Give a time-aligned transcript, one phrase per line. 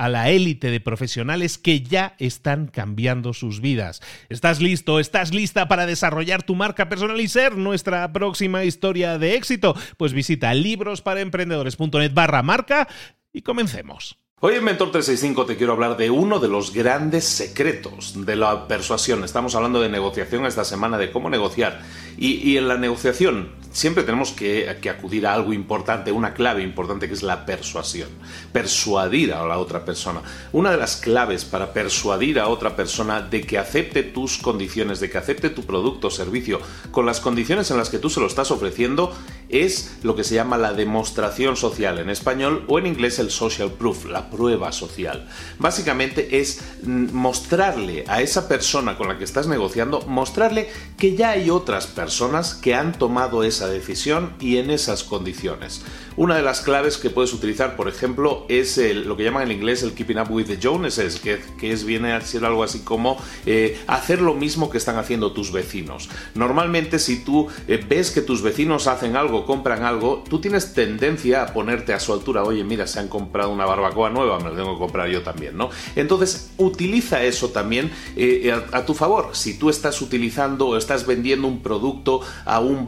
[0.00, 4.00] a la élite de profesionales que ya están cambiando sus vidas.
[4.30, 4.98] ¿Estás listo?
[4.98, 9.76] ¿Estás lista para desarrollar tu marca personal y ser nuestra próxima historia de éxito?
[9.98, 12.88] Pues visita librosparaemprendedores.net barra marca
[13.30, 14.16] y comencemos.
[14.42, 18.68] Hoy en Mentor 365 te quiero hablar de uno de los grandes secretos de la
[18.68, 19.22] persuasión.
[19.22, 21.82] Estamos hablando de negociación esta semana, de cómo negociar.
[22.16, 27.14] Y, en la negociación siempre tenemos que, acudir a algo importante, una clave importante que
[27.14, 28.08] es la persuasión.
[28.52, 30.20] Persuadir a la otra persona.
[30.52, 35.10] Una de las claves para persuadir a otra persona de que acepte tus condiciones, de
[35.10, 38.26] que acepte tu producto o servicio con las condiciones en las que tú se lo
[38.26, 39.14] estás ofreciendo
[39.50, 43.72] es lo que se llama la demostración social en español o en inglés el social
[43.72, 45.28] proof, la prueba social.
[45.58, 51.50] Básicamente es mostrarle a esa persona con la que estás negociando, mostrarle que ya hay
[51.50, 55.82] otras personas que han tomado esa decisión y en esas condiciones.
[56.20, 58.76] Una de las claves que puedes utilizar, por ejemplo, es
[59.06, 62.20] lo que llaman en inglés el keeping up with the Joneses, que, es, viene a
[62.20, 63.16] ser algo así como
[63.46, 66.10] eh, hacer lo mismo que están haciendo tus vecinos.
[66.34, 71.42] Normalmente si tú eh, ves que tus vecinos hacen algo, compran algo, tú tienes tendencia
[71.42, 74.56] a ponerte a su altura, oye, mira, se han comprado una barbacoa nueva, me lo
[74.56, 75.70] tengo que comprar yo también, ¿no?
[75.96, 79.30] Entonces, utiliza eso también eh, a, tu favor.
[79.32, 82.20] Si tú estás utilizando o estás vendiendo un producto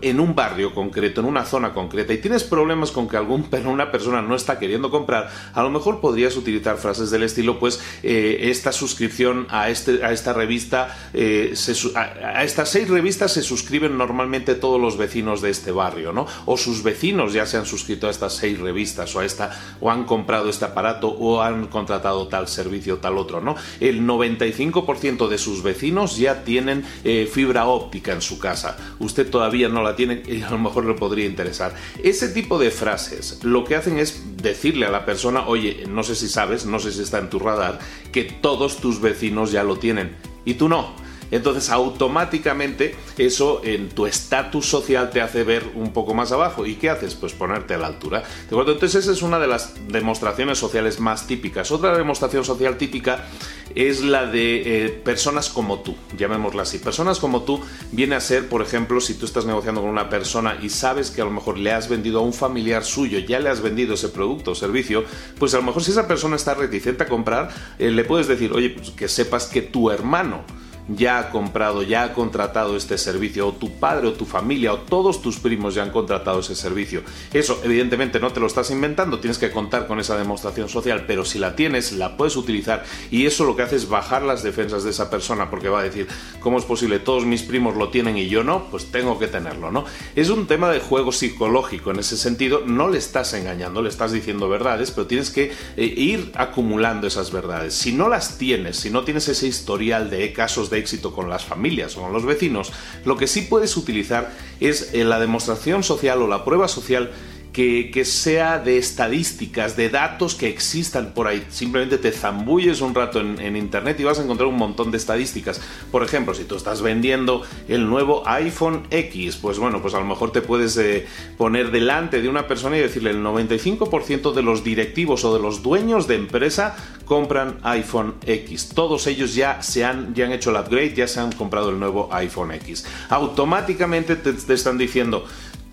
[0.00, 3.90] en un barrio concreto, en una zona concreta, y tienes problemas con que algún, una
[3.90, 8.38] persona no está queriendo comprar, a lo mejor podrías utilizar frases del estilo, pues eh,
[8.50, 11.54] esta suscripción a, este, a esta revista, eh,
[11.94, 16.26] a, estas seis revistas se suscriben normalmente todos los vecinos de este barrio, ¿no?
[16.46, 19.50] O sus vecinos ya se han suscrito a estas seis revistas o a esta,
[19.80, 23.56] o han comprado este aparato o han contratado tal servicio, tal otro, ¿no?
[23.80, 28.76] El 95% de sus vecinos ya tienen eh, fibra óptica en su casa.
[28.98, 31.74] Usted todavía no la tiene y a lo mejor le podría interesar.
[32.02, 33.05] Ese tipo de frases
[33.42, 36.92] lo que hacen es decirle a la persona, oye, no sé si sabes, no sé
[36.92, 37.78] si está en tu radar,
[38.12, 41.05] que todos tus vecinos ya lo tienen y tú no.
[41.30, 46.66] Entonces automáticamente eso en tu estatus social te hace ver un poco más abajo.
[46.66, 47.14] ¿Y qué haces?
[47.14, 48.20] Pues ponerte a la altura.
[48.20, 48.72] ¿De acuerdo?
[48.72, 51.70] Entonces esa es una de las demostraciones sociales más típicas.
[51.70, 53.26] Otra demostración social típica
[53.74, 56.78] es la de eh, personas como tú, llamémosla así.
[56.78, 57.60] Personas como tú
[57.92, 61.20] viene a ser, por ejemplo, si tú estás negociando con una persona y sabes que
[61.20, 64.08] a lo mejor le has vendido a un familiar suyo, ya le has vendido ese
[64.08, 65.04] producto o servicio,
[65.38, 68.52] pues a lo mejor si esa persona está reticente a comprar, eh, le puedes decir,
[68.52, 70.44] oye, pues que sepas que tu hermano
[70.88, 74.78] ya ha comprado, ya ha contratado este servicio, o tu padre o tu familia o
[74.78, 77.02] todos tus primos ya han contratado ese servicio.
[77.32, 81.24] Eso evidentemente no te lo estás inventando, tienes que contar con esa demostración social, pero
[81.24, 84.84] si la tienes, la puedes utilizar y eso lo que hace es bajar las defensas
[84.84, 86.06] de esa persona porque va a decir,
[86.40, 86.98] ¿cómo es posible?
[86.98, 89.84] Todos mis primos lo tienen y yo no, pues tengo que tenerlo, ¿no?
[90.14, 94.12] Es un tema de juego psicológico en ese sentido, no le estás engañando, le estás
[94.12, 97.74] diciendo verdades, pero tienes que eh, ir acumulando esas verdades.
[97.74, 101.44] Si no las tienes, si no tienes ese historial de casos de éxito con las
[101.44, 102.72] familias o con los vecinos,
[103.04, 107.10] lo que sí puedes utilizar es eh, la demostración social o la prueba social
[107.56, 111.42] que, sea de estadísticas, de datos que existan por ahí.
[111.48, 115.62] Simplemente te zambulles un rato en, internet y vas a encontrar un montón de estadísticas.
[115.90, 120.04] Por ejemplo, si tú estás vendiendo el nuevo iPhone X, pues bueno, pues a lo
[120.04, 121.06] mejor te puedes eh,
[121.38, 125.62] poner delante de una persona y decirle el 95% de los directivos o de los
[125.62, 126.76] dueños de empresa
[127.06, 128.72] compran iPhone X.
[128.74, 131.78] Todos ellos ya se han, ya han hecho el upgrade, ya se han comprado el
[131.78, 132.84] nuevo iPhone X.
[133.08, 135.24] Automáticamente te están diciendo,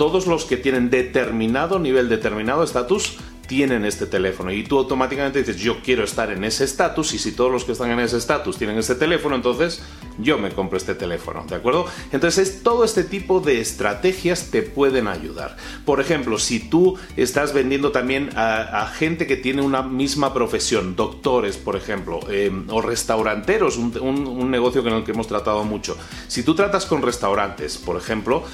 [0.00, 4.50] todos los que tienen determinado nivel, determinado estatus, tienen este teléfono.
[4.50, 7.72] Y tú automáticamente dices yo quiero estar en ese estatus y si todos los que
[7.72, 9.82] están en ese estatus tienen este teléfono entonces
[10.18, 15.06] yo me compro este teléfono de acuerdo entonces todo este tipo de estrategias te pueden
[15.06, 15.56] ayudar.
[15.84, 21.58] Por ejemplo si tú estás vendiendo también a, gente que tiene una misma profesión doctores
[21.58, 25.98] por ejemplo em, o restauranteros un, un negocio con el que hemos tratado mucho.
[26.28, 28.44] Si tú tratas con restaurantes por ejemplo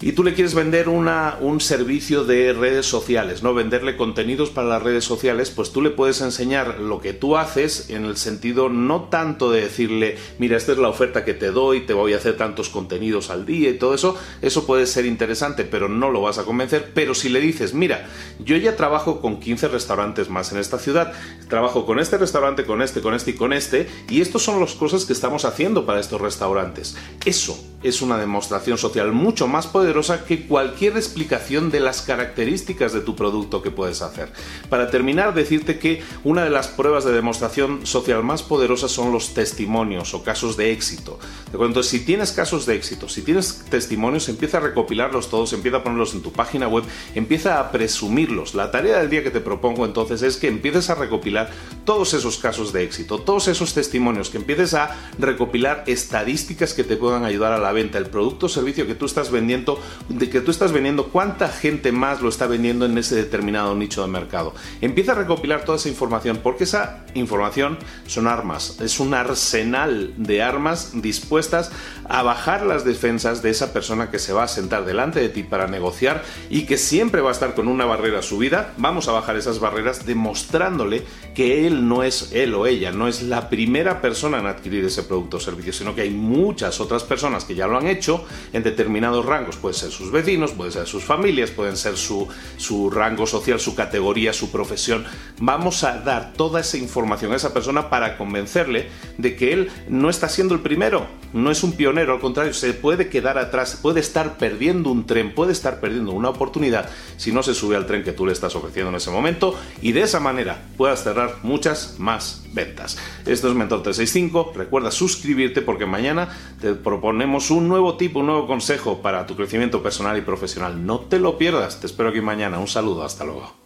[0.00, 3.54] y tú le quieres vender una, un servicio de redes sociales, ¿no?
[3.54, 7.88] Venderle contenidos para las redes sociales, pues tú le puedes enseñar lo que tú haces
[7.88, 11.80] en el sentido no tanto de decirle, mira, esta es la oferta que te doy,
[11.80, 15.64] te voy a hacer tantos contenidos al día y todo eso, eso puede ser interesante,
[15.64, 18.06] pero no lo vas a convencer, pero si le dices, mira,
[18.38, 21.12] yo ya trabajo con 15 restaurantes más en esta ciudad,
[21.48, 24.74] trabajo con este restaurante, con este, con este y con este, y estos son las
[24.74, 26.96] cosas que estamos haciendo para estos restaurantes.
[27.24, 33.00] Eso es una demostración social mucho más poderosa que cualquier explicación de las características de
[33.00, 34.32] tu producto que puedes hacer.
[34.68, 39.34] Para terminar, decirte que una de las pruebas de demostración social más poderosas son los
[39.34, 41.18] testimonios o casos de éxito.
[41.52, 45.82] Entonces, si tienes casos de éxito, si tienes testimonios, empieza a recopilarlos todos, empieza a
[45.84, 46.84] ponerlos en tu página web,
[47.14, 48.54] empieza a presumirlos.
[48.54, 51.50] La tarea del día que te propongo entonces es que empieces a recopilar
[51.84, 56.96] todos esos casos de éxito, todos esos testimonios, que empieces a recopilar estadísticas que te
[56.96, 59.78] puedan ayudar a la venta, el producto o servicio que tú estás vendiendo
[60.08, 64.00] de que tú estás vendiendo, cuánta gente más lo está vendiendo en ese determinado nicho
[64.02, 64.54] de mercado.
[64.80, 70.42] Empieza a recopilar toda esa información porque esa información son armas, es un arsenal de
[70.42, 71.70] armas dispuestas
[72.08, 75.42] a bajar las defensas de esa persona que se va a sentar delante de ti
[75.42, 78.72] para negociar y que siempre va a estar con una barrera subida.
[78.78, 83.22] Vamos a bajar esas barreras demostrándole que él no es él o ella, no es
[83.22, 87.44] la primera persona en adquirir ese producto o servicio, sino que hay muchas otras personas
[87.44, 91.04] que ya lo han hecho en determinados rangos puede ser sus vecinos, puede ser sus
[91.04, 95.04] familias, pueden ser su, su rango social, su categoría, su profesión.
[95.38, 98.88] Vamos a dar toda esa información a esa persona para convencerle
[99.18, 102.72] de que él no está siendo el primero, no es un pionero, al contrario, se
[102.72, 107.42] puede quedar atrás, puede estar perdiendo un tren, puede estar perdiendo una oportunidad si no
[107.42, 110.20] se sube al tren que tú le estás ofreciendo en ese momento y de esa
[110.20, 112.96] manera puedas cerrar muchas más ventas.
[113.26, 116.28] Esto es Mentor 365, recuerda suscribirte porque mañana
[116.60, 120.84] te proponemos un nuevo tipo, un nuevo consejo para tu crecimiento personal y profesional.
[120.86, 121.80] No te lo pierdas.
[121.80, 122.58] Te espero aquí mañana.
[122.58, 123.02] Un saludo.
[123.02, 123.65] Hasta luego.